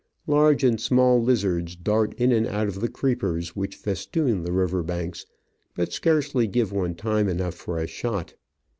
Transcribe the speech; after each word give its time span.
Large 0.25 0.63
and 0.63 0.81
small 0.81 1.21
lizards 1.21 1.75
dart 1.75 2.15
in 2.15 2.31
and 2.31 2.47
out 2.47 2.67
of 2.67 2.81
the 2.81 2.89
creepers 2.89 3.55
which 3.55 3.75
festoon 3.75 4.41
the 4.41 4.51
river 4.51 4.81
banks, 4.81 5.27
but 5.75 5.93
scarcely 5.93 6.47
give 6.47 6.71
one 6.71 6.95
time 6.95 7.29
enough 7.29 7.53
for 7.53 7.77
a 7.77 7.85
shot. 7.85 8.33